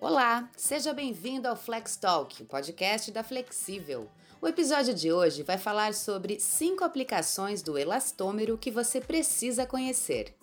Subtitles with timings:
[0.00, 4.08] Olá, seja bem-vindo ao Flex Talk, o podcast da Flexível.
[4.40, 10.36] O episódio de hoje vai falar sobre cinco aplicações do elastômero que você precisa conhecer.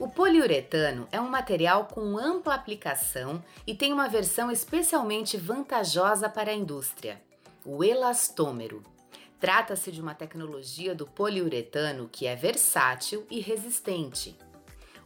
[0.00, 6.50] O poliuretano é um material com ampla aplicação e tem uma versão especialmente vantajosa para
[6.50, 7.22] a indústria,
[7.64, 8.82] o elastômero.
[9.38, 14.36] Trata-se de uma tecnologia do poliuretano que é versátil e resistente.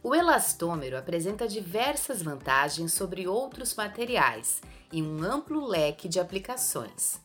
[0.03, 4.59] O elastômero apresenta diversas vantagens sobre outros materiais
[4.91, 7.21] e um amplo leque de aplicações.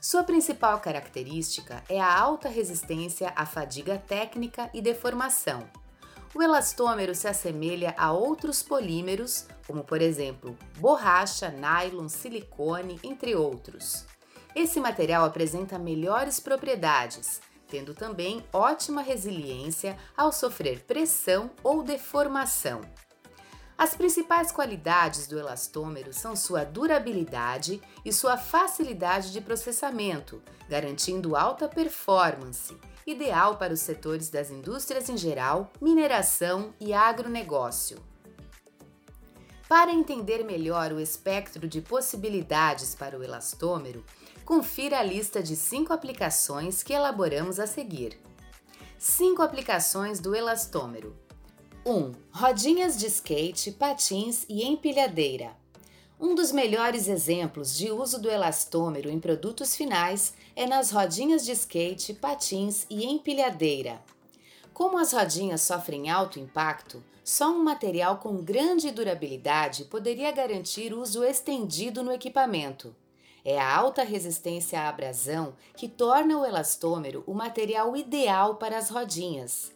[0.00, 5.68] Sua principal característica é a alta resistência à fadiga técnica e deformação.
[6.34, 14.06] O elastômero se assemelha a outros polímeros, como por exemplo borracha, nylon, silicone, entre outros.
[14.54, 17.40] Esse material apresenta melhores propriedades,
[17.74, 22.82] tendo também ótima resiliência ao sofrer pressão ou deformação.
[23.76, 31.66] As principais qualidades do elastômero são sua durabilidade e sua facilidade de processamento, garantindo alta
[31.66, 37.98] performance, ideal para os setores das indústrias em geral, mineração e agronegócio.
[39.68, 44.04] Para entender melhor o espectro de possibilidades para o elastômero,
[44.44, 48.18] confira a lista de cinco aplicações que elaboramos a seguir.
[48.98, 51.14] 5 aplicações do elastômero.
[51.84, 51.92] 1.
[51.92, 55.54] Um, rodinhas de skate, patins e empilhadeira.
[56.18, 61.52] Um dos melhores exemplos de uso do elastômero em produtos finais é nas rodinhas de
[61.52, 64.00] skate, patins e empilhadeira.
[64.72, 71.22] Como as rodinhas sofrem alto impacto, só um material com grande durabilidade poderia garantir uso
[71.22, 72.96] estendido no equipamento.
[73.44, 78.88] É a alta resistência à abrasão que torna o elastômero o material ideal para as
[78.88, 79.70] rodinhas.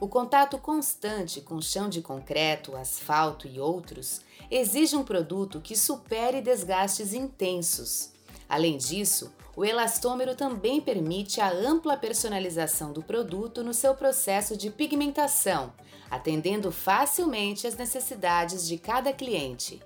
[0.00, 6.40] O contato constante com chão de concreto, asfalto e outros exige um produto que supere
[6.40, 8.10] desgastes intensos.
[8.48, 14.70] Além disso, o elastômero também permite a ampla personalização do produto no seu processo de
[14.70, 15.74] pigmentação,
[16.10, 19.82] atendendo facilmente às necessidades de cada cliente.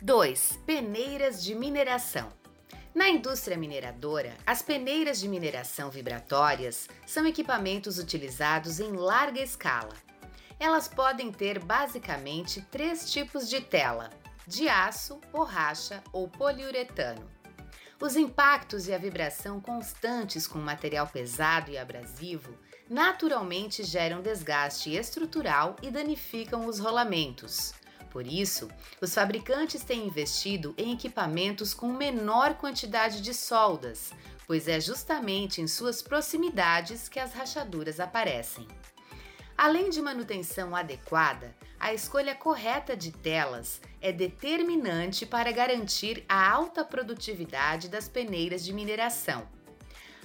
[0.00, 0.60] 2.
[0.64, 2.28] Peneiras de mineração.
[2.94, 9.94] Na indústria mineradora, as peneiras de mineração vibratórias são equipamentos utilizados em larga escala.
[10.60, 14.10] Elas podem ter basicamente três tipos de tela:
[14.46, 17.28] de aço, borracha ou poliuretano.
[18.00, 22.56] Os impactos e a vibração constantes com material pesado e abrasivo
[22.88, 27.72] naturalmente geram desgaste estrutural e danificam os rolamentos.
[28.14, 28.70] Por isso,
[29.00, 34.12] os fabricantes têm investido em equipamentos com menor quantidade de soldas,
[34.46, 38.68] pois é justamente em suas proximidades que as rachaduras aparecem.
[39.58, 46.84] Além de manutenção adequada, a escolha correta de telas é determinante para garantir a alta
[46.84, 49.48] produtividade das peneiras de mineração.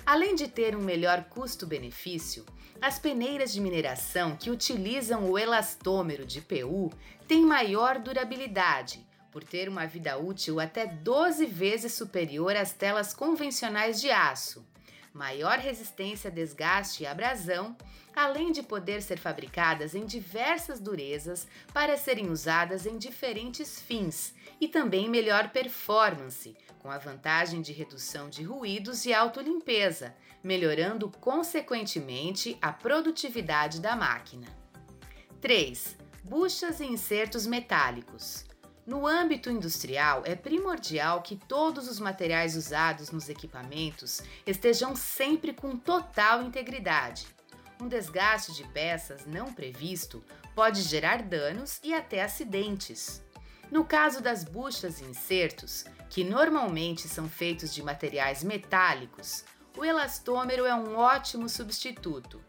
[0.05, 2.45] Além de ter um melhor custo-benefício,
[2.81, 6.91] as peneiras de mineração que utilizam o elastômero de PU
[7.27, 13.99] têm maior durabilidade, por ter uma vida útil até 12 vezes superior às telas convencionais
[13.99, 14.65] de aço,
[15.13, 17.75] maior resistência a desgaste e abrasão,
[18.15, 24.67] além de poder ser fabricadas em diversas durezas para serem usadas em diferentes fins e
[24.67, 32.71] também melhor performance, com a vantagem de redução de ruídos e autolimpeza, melhorando consequentemente a
[32.71, 34.47] produtividade da máquina.
[35.41, 35.97] 3.
[36.23, 38.48] Buchas e insertos metálicos.
[38.89, 45.77] No âmbito industrial, é primordial que todos os materiais usados nos equipamentos estejam sempre com
[45.77, 47.27] total integridade.
[47.79, 50.23] Um desgaste de peças não previsto
[50.55, 53.21] pode gerar danos e até acidentes.
[53.69, 59.45] No caso das buchas e insertos, que normalmente são feitos de materiais metálicos,
[59.77, 62.41] o elastômero é um ótimo substituto.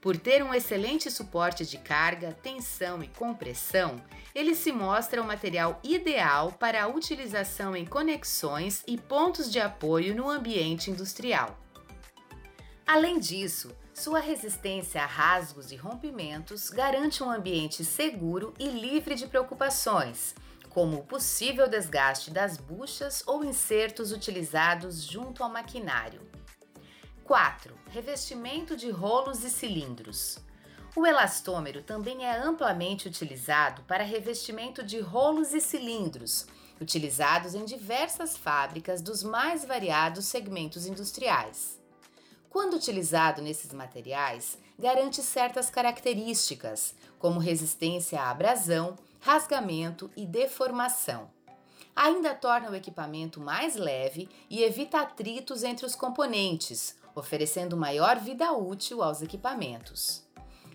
[0.00, 4.02] Por ter um excelente suporte de carga, tensão e compressão,
[4.34, 10.14] ele se mostra o material ideal para a utilização em conexões e pontos de apoio
[10.14, 11.58] no ambiente industrial.
[12.86, 19.26] Além disso, sua resistência a rasgos e rompimentos garante um ambiente seguro e livre de
[19.26, 20.34] preocupações,
[20.70, 26.22] como o possível desgaste das buchas ou insertos utilizados junto ao maquinário.
[27.30, 27.72] 4.
[27.92, 30.36] Revestimento de rolos e cilindros.
[30.96, 36.48] O elastômero também é amplamente utilizado para revestimento de rolos e cilindros,
[36.80, 41.78] utilizados em diversas fábricas dos mais variados segmentos industriais.
[42.48, 51.30] Quando utilizado nesses materiais, garante certas características, como resistência à abrasão, rasgamento e deformação.
[51.94, 58.52] Ainda torna o equipamento mais leve e evita atritos entre os componentes, oferecendo maior vida
[58.52, 60.24] útil aos equipamentos.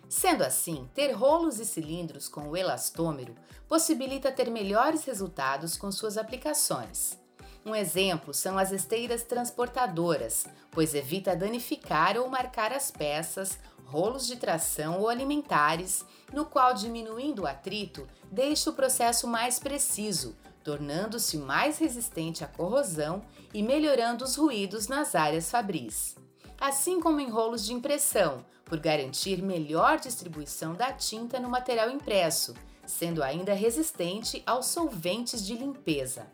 [0.07, 3.35] Sendo assim, ter rolos e cilindros com o elastômero
[3.67, 7.17] possibilita ter melhores resultados com suas aplicações.
[7.65, 14.35] Um exemplo são as esteiras transportadoras, pois evita danificar ou marcar as peças, rolos de
[14.35, 21.79] tração ou alimentares, no qual diminuindo o atrito, deixa o processo mais preciso, tornando-se mais
[21.79, 23.23] resistente à corrosão
[23.53, 26.15] e melhorando os ruídos nas áreas fabris.
[26.59, 32.55] Assim como em rolos de impressão, por garantir melhor distribuição da tinta no material impresso,
[32.85, 36.27] sendo ainda resistente aos solventes de limpeza.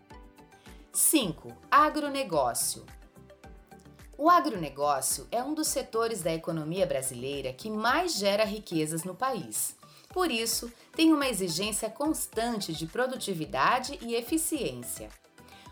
[0.94, 1.56] 5.
[1.69, 2.85] Agronegócio.
[4.18, 9.75] O agronegócio é um dos setores da economia brasileira que mais gera riquezas no país.
[10.09, 15.09] Por isso, tem uma exigência constante de produtividade e eficiência.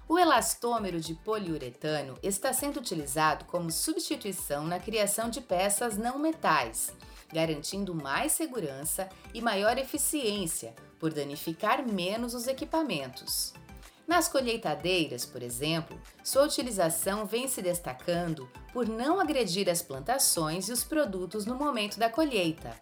[0.09, 6.91] O elastômero de poliuretano está sendo utilizado como substituição na criação de peças não metais,
[7.31, 13.53] garantindo mais segurança e maior eficiência por danificar menos os equipamentos.
[14.07, 20.71] Nas colheitadeiras, por exemplo, sua utilização vem se destacando por não agredir as plantações e
[20.71, 22.75] os produtos no momento da colheita.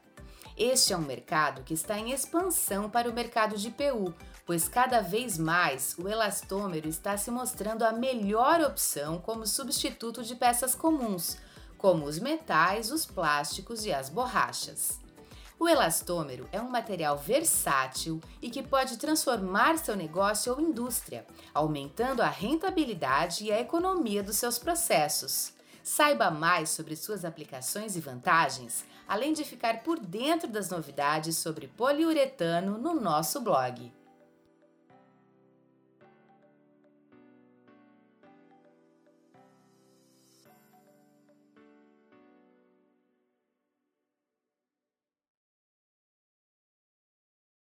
[0.55, 4.15] Este é um mercado que está em expansão para o mercado de PU,
[4.47, 10.35] pois cada vez mais o elastômero está se mostrando a melhor opção como substituto de
[10.35, 11.37] peças comuns,
[11.77, 15.01] como os metais, os plásticos e as borrachas.
[15.59, 22.21] O elastômero é um material versátil e que pode transformar seu negócio ou indústria, aumentando
[22.21, 25.51] a rentabilidade e a economia dos seus processos.
[25.83, 31.67] Saiba mais sobre suas aplicações e vantagens, além de ficar por dentro das novidades sobre
[31.67, 33.96] poliuretano no nosso blog.